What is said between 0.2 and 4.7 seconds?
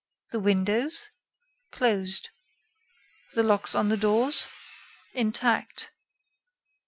The windows?.... closed. The locks on the doors?....